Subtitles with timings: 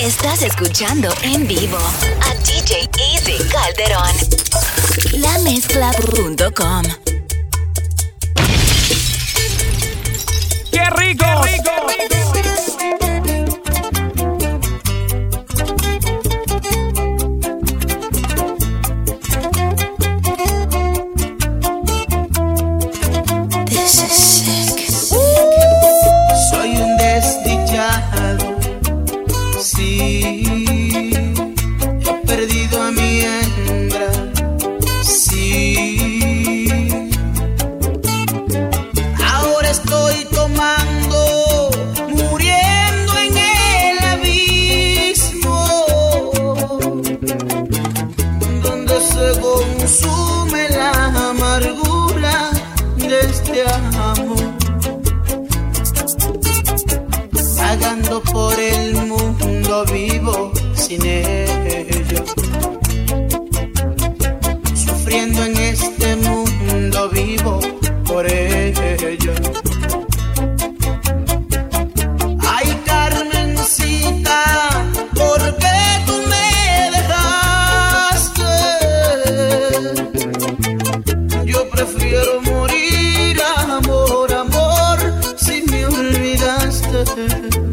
[0.00, 4.14] Estás escuchando en vivo a DJ Easy Calderón.
[5.14, 6.82] La mezcla.com.
[10.70, 11.24] ¡Qué rico!
[11.42, 12.27] ¡Qué rico!
[87.18, 87.67] Mm-hmm.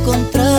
[0.00, 0.49] encontrar.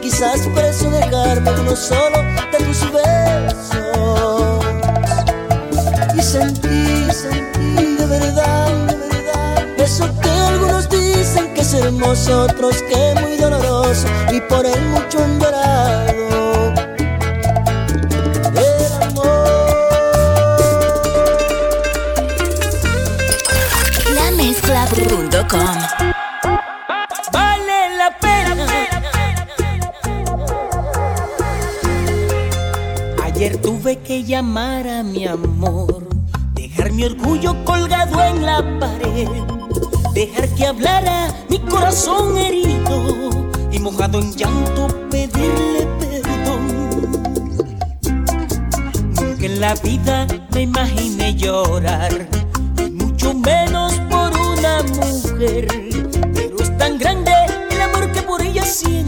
[0.00, 2.18] Quizás preso dejarme uno solo
[2.52, 4.64] de tus besos.
[6.16, 12.82] Y sentí, sentí de verdad, de verdad, eso que algunos dicen que es hermoso, otros
[12.82, 16.74] que muy doloroso, y por él mucho han llorado.
[25.76, 26.13] El
[33.52, 36.08] Tuve que llamar a mi amor,
[36.54, 39.28] dejar mi orgullo colgado en la pared,
[40.14, 43.30] dejar que hablara mi corazón herido
[43.70, 47.02] y mojado en llanto pedirle perdón.
[49.14, 52.26] Nunca en la vida me imaginé llorar,
[52.78, 55.68] y mucho menos por una mujer.
[56.34, 57.32] Pero es tan grande
[57.70, 59.03] el amor que por ella siento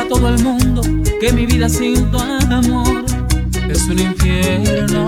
[0.00, 0.82] sepa todo el mundo,
[1.20, 3.04] que mi vida sin tu amor
[3.68, 5.06] es un infierno.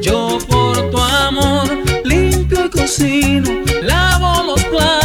[0.00, 1.68] Yo por tu amor
[2.04, 3.50] limpio y cocino,
[3.82, 5.01] lavo los platos,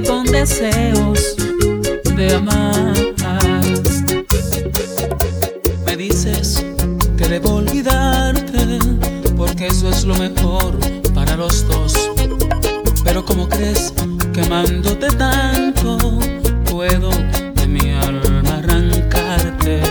[0.00, 1.36] con deseos
[2.16, 2.94] de amar.
[5.84, 6.64] Me dices
[7.18, 8.78] que debo olvidarte
[9.36, 10.78] porque eso es lo mejor
[11.12, 12.10] para los dos.
[13.04, 13.92] Pero como crees
[14.32, 15.98] que amándote tanto
[16.70, 19.82] puedo de mi alma arrancarte?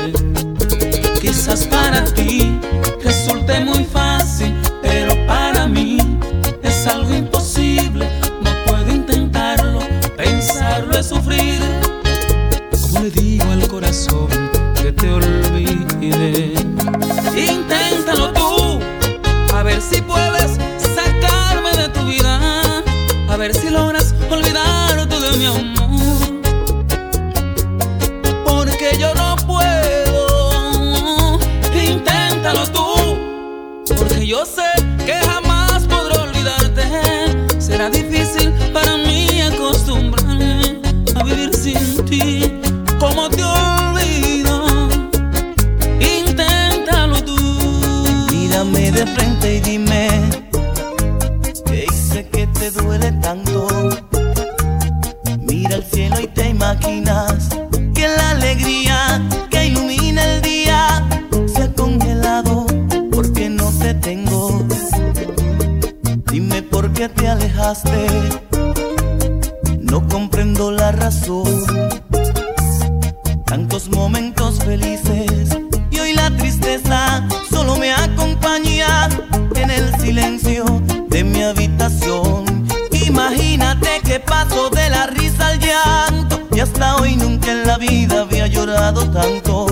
[1.22, 2.60] Quizás para ti
[86.62, 89.66] hasta hoy nunca en la vida había llorado tanto.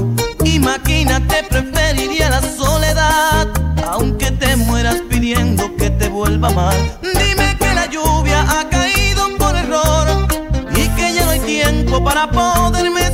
[0.43, 3.47] Imagínate preferiría la soledad
[3.87, 6.77] aunque te mueras pidiendo que te vuelva mal.
[7.01, 10.27] Dime que la lluvia ha caído por error
[10.75, 13.08] y que ya no hay tiempo para poderme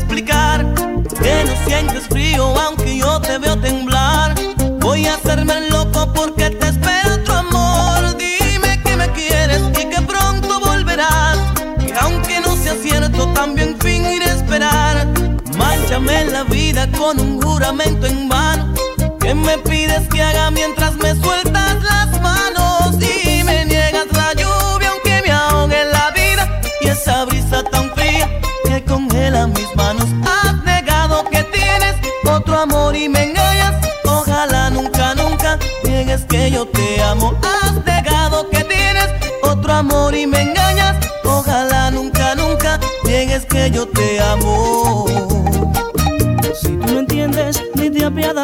[16.06, 18.76] Dame la vida con un juramento en vano.
[19.20, 22.94] ¿Qué me pides que haga mientras me sueltas las manos?
[23.02, 26.62] Y me niegas la lluvia aunque me ahogue la vida.
[26.82, 28.30] Y esa brisa tan fría
[28.66, 30.06] que congela mis manos.
[30.28, 33.74] Has negado que tienes otro amor y me engañas.
[34.04, 37.34] Ojalá nunca, nunca niegues que yo te amo.
[37.42, 39.10] Has negado que tienes
[39.42, 40.98] otro amor y me engañas.
[41.24, 45.35] Ojalá nunca, nunca niegues que yo te amo.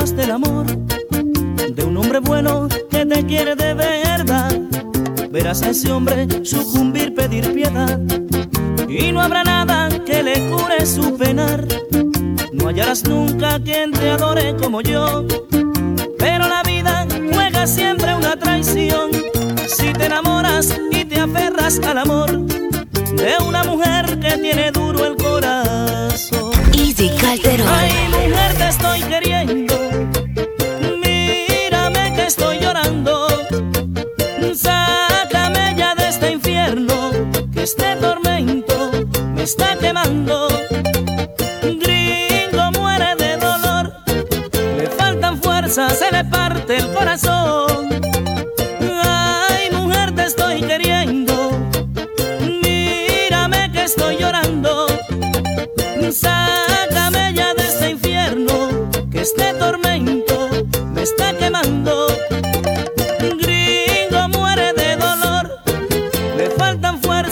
[0.09, 4.51] del amor, de un hombre bueno que te quiere de verdad.
[5.29, 7.99] Verás a ese hombre sucumbir, pedir piedad,
[8.89, 11.67] y no habrá nada que le cure su penar.
[12.51, 15.23] No hallarás nunca quien te adore como yo,
[16.17, 19.11] pero la vida juega siempre una traición.
[19.67, 24.90] Si te enamoras y te aferras al amor de una mujer que tiene dudas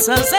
[0.10, 0.38] salsa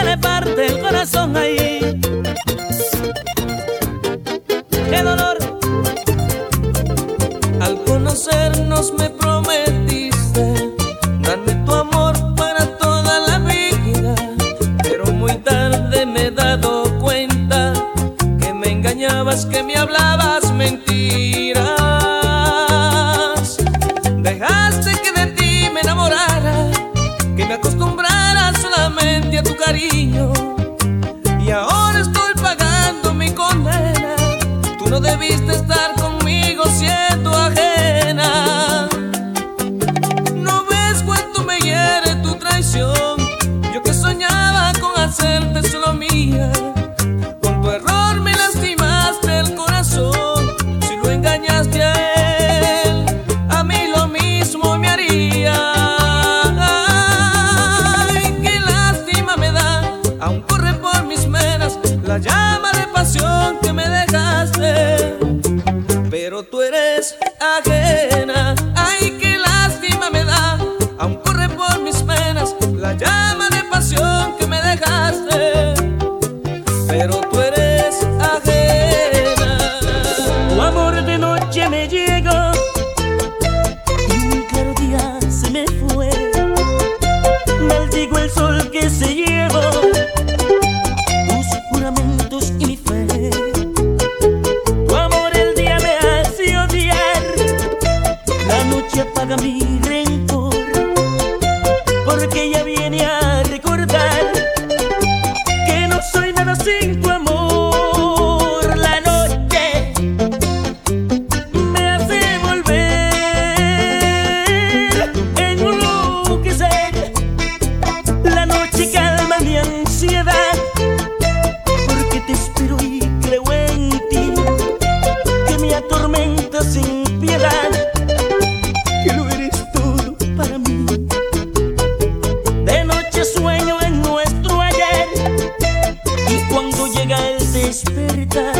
[137.61, 138.55] despertar,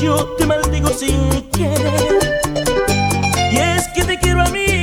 [0.00, 2.40] yo te maldigo sin querer.
[3.52, 4.77] Y es que te quiero a mí.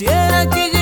[0.00, 0.79] Quisiera que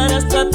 [0.00, 0.49] dar essa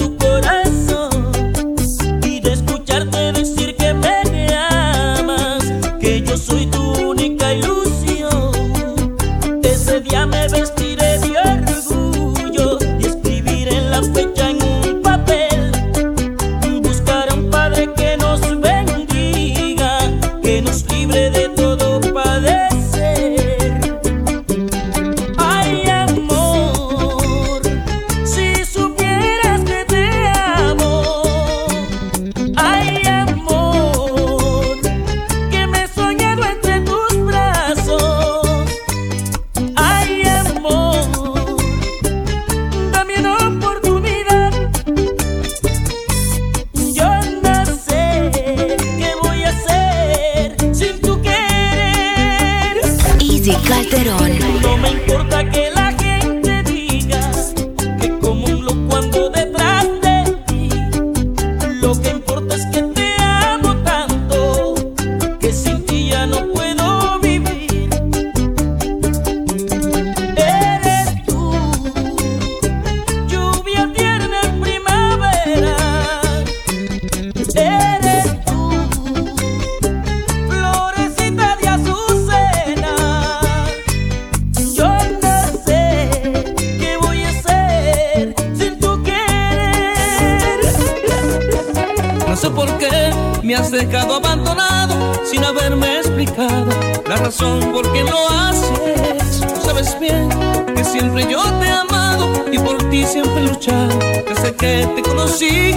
[93.45, 96.65] me has dejado abandonado sin haberme explicado
[97.07, 99.45] la razón por qué lo haces.
[99.63, 100.29] Sabes bien
[100.75, 105.01] que siempre yo te he amado y por ti siempre he luchado desde que te
[105.03, 105.73] conocí.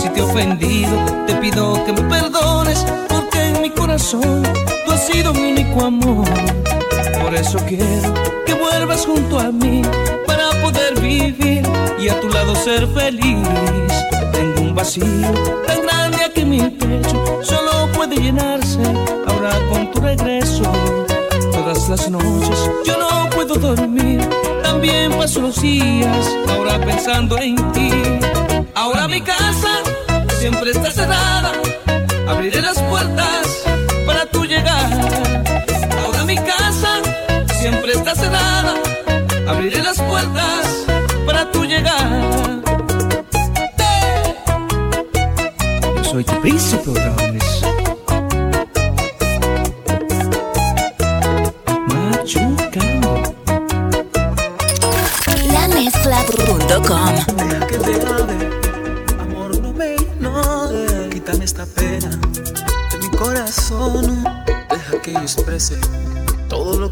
[0.00, 4.44] Si te he ofendido, te pido que me perdones porque en mi corazón
[4.86, 6.28] tú has sido mi único amor.
[7.20, 8.14] Por eso quiero
[8.46, 9.82] que vuelvas junto a mí
[10.26, 11.62] para poder vivir
[11.98, 13.48] y a tu lado ser feliz.
[14.32, 15.32] Tengo un vacío
[15.66, 18.82] tan grande aquí en mi pecho, solo puede llenarse
[19.26, 20.70] ahora con tu regreso.
[21.52, 24.20] Todas las noches yo no puedo dormir,
[24.62, 27.90] también paso los días ahora pensando en ti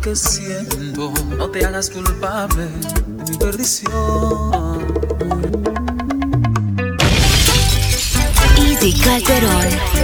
[0.07, 1.13] que siento.
[1.37, 4.87] No te hagas culpable de mi perdición.
[8.57, 9.96] Easy Calderón.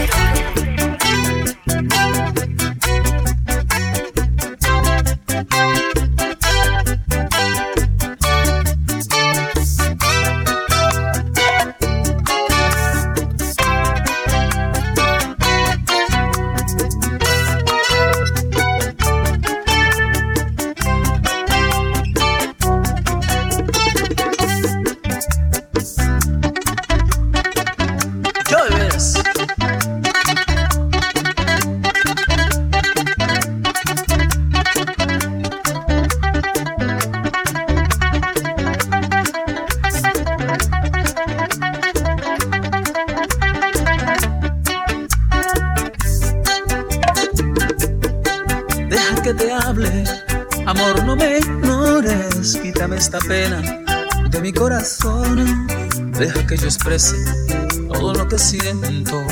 [57.88, 59.23] Todo lo que siento.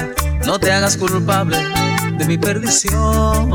[0.44, 1.56] No te hagas culpable
[2.18, 3.50] de mi perdición.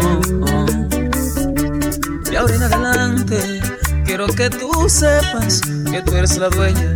[2.32, 3.38] Y ahora en adelante
[4.06, 6.93] quiero que tú sepas que tú eres la dueña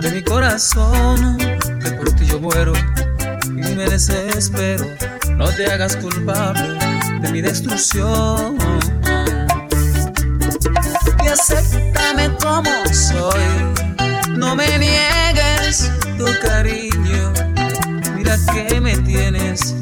[0.00, 1.38] de mi corazón.
[1.38, 2.72] Que por ti yo muero
[3.46, 4.86] y me desespero.
[5.36, 6.78] No te hagas culpable
[7.20, 8.63] de mi destrucción.
[12.42, 13.44] Como soy.
[14.30, 17.32] No me niegues tu cariño.
[18.16, 19.74] Mira que me tienes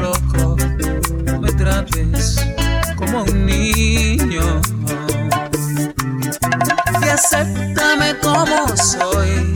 [0.00, 0.56] loco.
[1.24, 2.44] No me trates
[2.96, 4.60] como un niño.
[7.02, 9.54] Y acéptame como soy.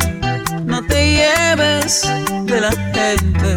[0.65, 2.03] No te lleves
[2.45, 3.57] de la gente.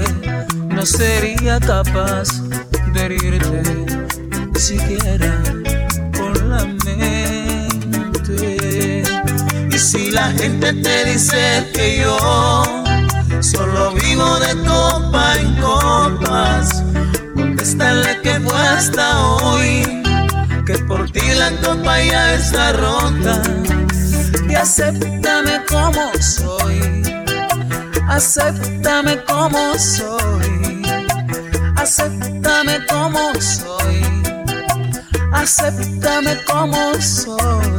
[0.68, 2.28] No sería capaz
[2.94, 3.64] de herirte
[4.56, 5.63] siquiera
[10.24, 12.64] la gente te dice que yo
[13.42, 16.82] solo vivo de copa en copas,
[17.36, 20.02] contéstale que fue hasta hoy
[20.66, 23.42] que por ti la copa ya está rota.
[24.50, 26.80] Y acéptame como soy,
[28.08, 30.84] acéptame como soy,
[31.76, 33.98] acéptame como soy,
[35.34, 37.73] acéptame como soy.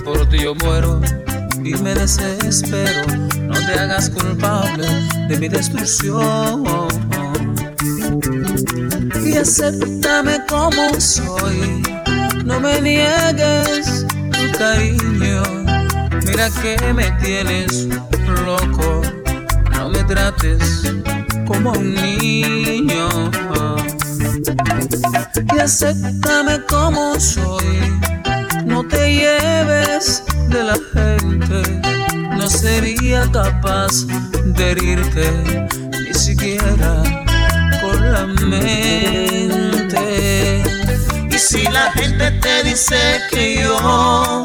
[0.00, 1.00] Por ti yo muero
[1.64, 3.06] y me desespero.
[3.40, 4.86] No te hagas culpable
[5.28, 6.64] de mi destrucción.
[9.24, 11.82] Y acéptame como soy,
[12.44, 15.42] no me niegues tu cariño.
[16.26, 17.88] Mira que me tienes
[18.44, 19.02] loco,
[19.72, 20.94] no me trates
[21.46, 23.08] como un niño.
[25.54, 27.98] Y acéptame como soy,
[28.76, 31.62] no te lleves de la gente.
[32.36, 34.04] No sería capaz
[34.44, 35.26] de herirte
[36.06, 37.02] ni siquiera
[37.80, 40.02] con la mente.
[41.30, 42.98] Y si la gente te dice
[43.30, 44.42] que yo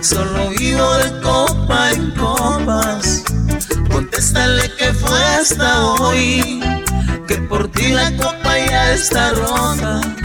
[0.00, 3.24] solo vivo de copa en copas,
[3.90, 6.62] contéstale que fue hasta hoy,
[7.26, 10.23] que por ti la copa ya está rota.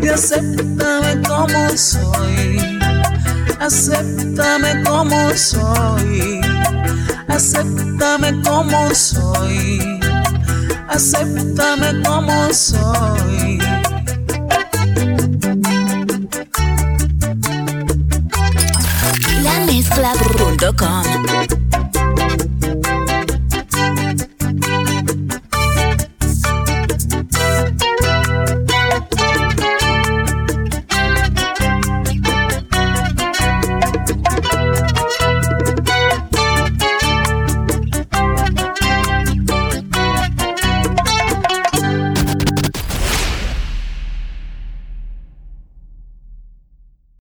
[0.00, 2.78] Y acéptame como soy,
[3.60, 6.40] acéptame como soy,
[7.28, 10.00] acéptame como soy,
[10.88, 13.58] acéptame como soy.
[19.42, 21.11] La mezcla.com